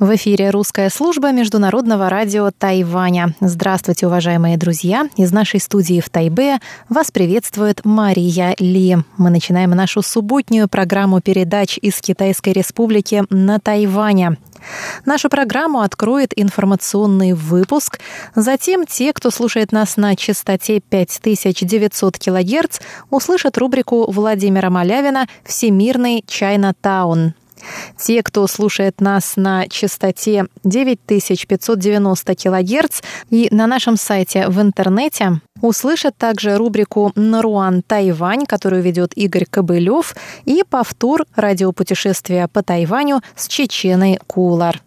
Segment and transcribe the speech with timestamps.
[0.00, 3.36] В эфире русская служба Международного радио Тайваня.
[3.38, 5.08] Здравствуйте, уважаемые друзья!
[5.16, 8.96] Из нашей студии в Тайбе вас приветствует Мария Ли.
[9.18, 14.36] Мы начинаем нашу субботнюю программу передач из Китайской Республики на Тайване.
[15.04, 18.00] Нашу программу откроет информационный выпуск.
[18.34, 26.74] Затем те, кто слушает нас на частоте 5900 кГц, услышат рубрику Владимира Малявина «Всемирный Чайна
[26.80, 27.34] Таун».
[27.98, 36.16] Те, кто слушает нас на частоте 9590 кГц и на нашем сайте в интернете, услышат
[36.16, 44.18] также рубрику «Наруан Тайвань», которую ведет Игорь Кобылев, и повтор радиопутешествия по Тайваню с Чеченой
[44.26, 44.82] Кулар.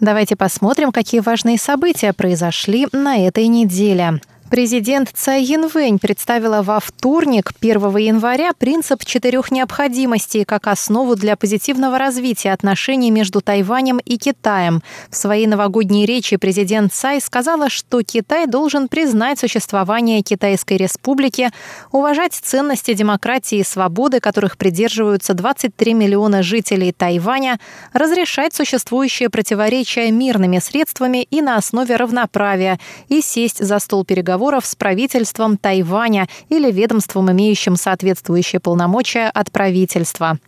[0.00, 4.20] Давайте посмотрим, какие важные события произошли на этой неделе.
[4.50, 11.98] Президент Цай Янвэнь представила во вторник, 1 января, принцип четырех необходимостей как основу для позитивного
[11.98, 14.82] развития отношений между Тайванем и Китаем.
[15.10, 21.50] В своей новогодней речи президент Цай сказала, что Китай должен признать существование Китайской республики,
[21.92, 27.60] уважать ценности демократии и свободы, которых придерживаются 23 миллиона жителей Тайваня,
[27.92, 34.66] разрешать существующие противоречия мирными средствами и на основе равноправия и сесть за стол переговоров переговоров
[34.66, 40.38] с правительством Тайваня или ведомством, имеющим соответствующие полномочия от правительства.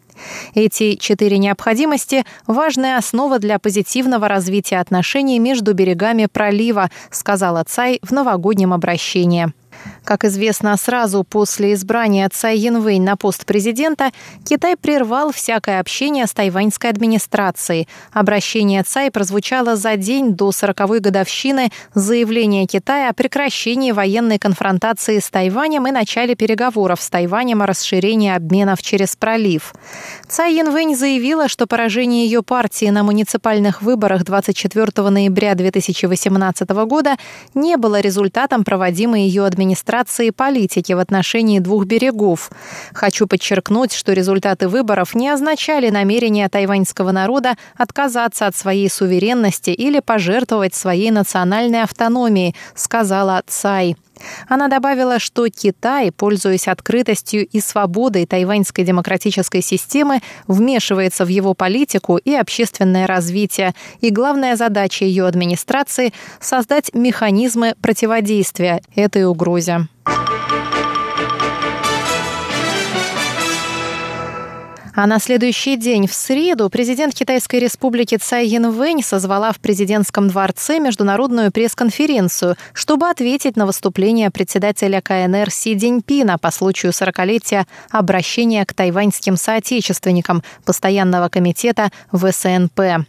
[0.55, 8.13] Эти четыре необходимости– важная основа для позитивного развития отношений между берегами пролива, сказала Цай в
[8.13, 9.53] новогоднем обращении.
[10.05, 14.11] Как известно, сразу после избрания Цай Янвэнь на пост президента
[14.45, 17.87] Китай прервал всякое общение с тайваньской администрацией.
[18.13, 25.31] Обращение Цай прозвучало за день до 40-й годовщины заявления Китая о прекращении военной конфронтации с
[25.31, 29.75] Тайванем и начале переговоров с Тайванем о расширении обменов через пролив.
[30.27, 37.17] Цай Янвэнь заявила, что поражение ее партии на муниципальных выборах 24 ноября 2018 года
[37.55, 42.51] не было результатом проводимой ее администрации администрации политики в отношении двух берегов.
[42.93, 50.01] Хочу подчеркнуть, что результаты выборов не означали намерение тайваньского народа отказаться от своей суверенности или
[50.01, 53.97] пожертвовать своей национальной автономией, сказала Цай.
[54.49, 62.17] Она добавила, что Китай, пользуясь открытостью и свободой тайваньской демократической системы, вмешивается в его политику
[62.17, 69.89] и общественное развитие, и главная задача ее администрации– создать механизмы противодействия этой угрозе.
[75.03, 80.79] А на следующий день, в среду, президент Китайской республики Цай Янвэнь созвала в президентском дворце
[80.79, 88.75] международную пресс-конференцию, чтобы ответить на выступление председателя КНР Си Диньпина по случаю 40-летия обращения к
[88.75, 93.07] тайваньским соотечественникам Постоянного комитета ВСНП.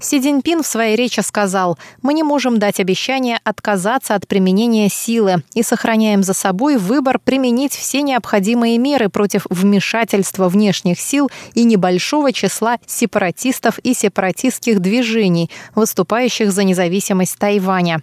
[0.00, 5.42] Си Цзиньпин в своей речи сказал, «Мы не можем дать обещание отказаться от применения силы
[5.54, 12.32] и сохраняем за собой выбор применить все необходимые меры против вмешательства внешних сил и небольшого
[12.32, 18.02] числа сепаратистов и сепаратистских движений, выступающих за независимость Тайваня.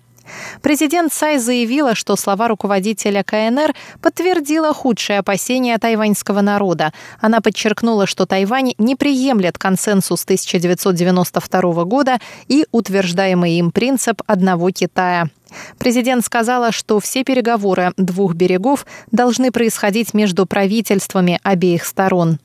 [0.61, 6.93] Президент Цай заявила, что слова руководителя КНР подтвердила худшие опасения тайваньского народа.
[7.19, 15.29] Она подчеркнула, что Тайвань не приемлет консенсус 1992 года и утверждаемый им принцип одного Китая.
[15.77, 22.39] Президент сказала, что все переговоры двух берегов должны происходить между правительствами обеих сторон.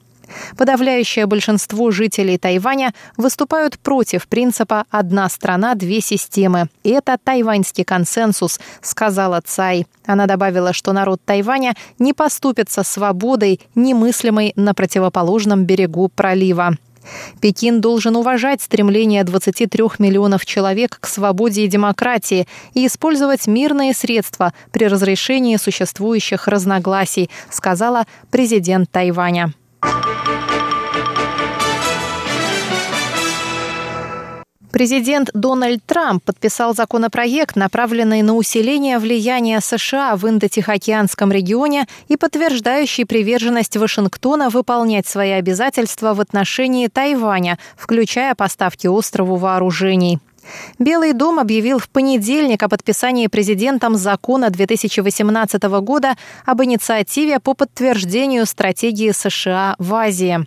[0.56, 6.68] Подавляющее большинство жителей Тайваня выступают против принципа «одна страна, две системы».
[6.84, 9.86] Это тайваньский консенсус, сказала Цай.
[10.06, 16.76] Она добавила, что народ Тайваня не поступит со свободой, немыслимой на противоположном берегу пролива.
[17.40, 24.52] Пекин должен уважать стремление 23 миллионов человек к свободе и демократии и использовать мирные средства
[24.70, 29.52] при разрешении существующих разногласий, сказала президент Тайваня.
[34.72, 43.04] Президент Дональд Трамп подписал законопроект, направленный на усиление влияния США в Индо-Тихоокеанском регионе и подтверждающий
[43.04, 50.20] приверженность Вашингтона выполнять свои обязательства в отношении Тайваня, включая поставки острову вооружений.
[50.78, 56.14] Белый дом объявил в понедельник о подписании президентом закона 2018 года
[56.46, 60.46] об инициативе по подтверждению стратегии США в Азии.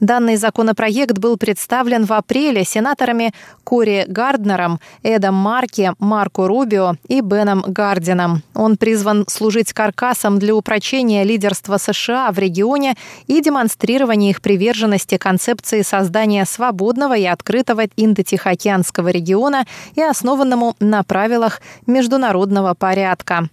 [0.00, 3.32] Данный законопроект был представлен в апреле сенаторами
[3.64, 8.42] Кори Гарднером, Эдом Марки, Марко Рубио и Беном Гардином.
[8.54, 15.82] Он призван служить каркасом для упрочения лидерства США в регионе и демонстрирования их приверженности концепции
[15.82, 23.48] создания свободного и открытого Индо-Тихоокеанского региона и основанному на правилах международного порядка.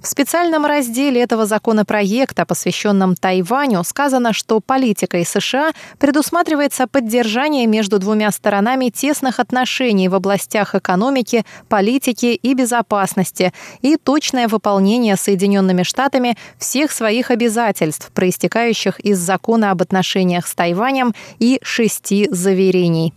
[0.00, 8.30] В специальном разделе этого законопроекта, посвященном Тайваню, сказано, что политикой США предусматривается поддержание между двумя
[8.30, 13.52] сторонами тесных отношений в областях экономики, политики и безопасности
[13.82, 21.14] и точное выполнение Соединенными Штатами всех своих обязательств, проистекающих из закона об отношениях с Тайванем
[21.38, 23.12] и шести заверений.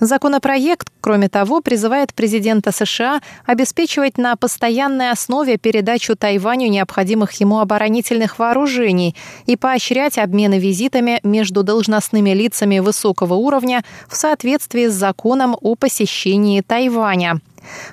[0.00, 8.38] Законопроект, кроме того, призывает президента США обеспечивать на постоянной основе передачу Тайваню необходимых ему оборонительных
[8.38, 9.14] вооружений
[9.46, 16.60] и поощрять обмены визитами между должностными лицами высокого уровня в соответствии с законом о посещении
[16.60, 17.40] Тайваня.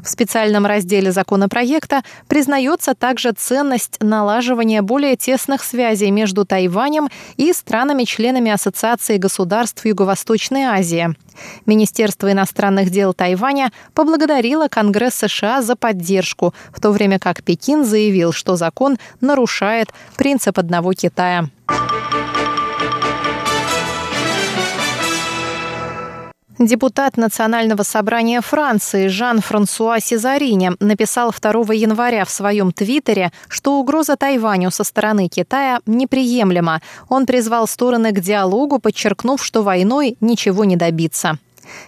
[0.01, 8.51] В специальном разделе законопроекта признается также ценность налаживания более тесных связей между Тайванем и странами-членами
[8.51, 11.15] Ассоциации государств Юго-Восточной Азии.
[11.65, 18.31] Министерство иностранных дел Тайваня поблагодарило Конгресс США за поддержку, в то время как Пекин заявил,
[18.31, 21.49] что закон нарушает принцип одного Китая.
[26.59, 34.69] Депутат Национального собрания Франции Жан-Франсуа Сезарини написал 2 января в своем твиттере, что угроза Тайваню
[34.69, 36.81] со стороны Китая неприемлема.
[37.09, 41.39] Он призвал стороны к диалогу, подчеркнув, что войной ничего не добиться.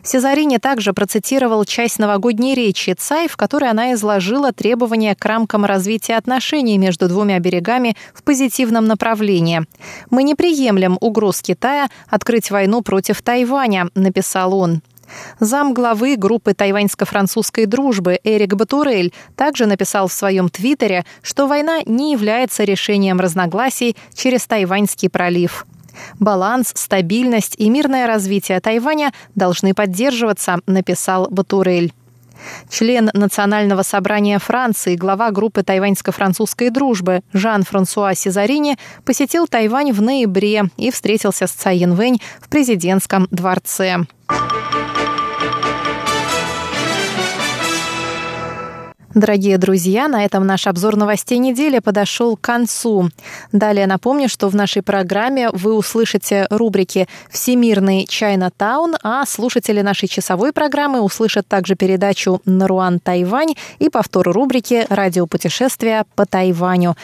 [0.04, 6.16] Сезарини также процитировал часть новогодней речи Цай, в которой она изложила требования к рамкам развития
[6.16, 9.64] отношений между двумя берегами в позитивном направлении.
[10.10, 14.82] «Мы не приемлем угроз Китая открыть войну против Тайваня»,— написал он.
[15.40, 22.12] Зам главы группы тайваньско-французской дружбы Эрик Батурель также написал в своем твиттере, что война не
[22.12, 25.66] является решением разногласий через Тайваньский пролив.
[26.20, 31.94] Баланс, стабильность и мирное развитие Тайваня должны поддерживаться, написал Батурель.
[32.70, 40.92] Член Национального собрания Франции, глава группы тайваньско-французской дружбы Жан-Франсуа Сезарини посетил Тайвань в ноябре и
[40.92, 44.06] встретился с Цай Янвэнь в президентском дворце.
[49.16, 53.12] Дорогие друзья, на этом наш обзор новостей недели подошел к концу.
[53.54, 60.10] Далее напомню, что в нашей программе вы услышите рубрики «Всемирный Чайна Таун», а слушатели нашей
[60.10, 66.98] часовой программы услышат также передачу «Наруан Тайвань» и повтор рубрики «Радиопутешествия по Тайваню».